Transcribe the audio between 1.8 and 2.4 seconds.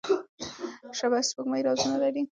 لري.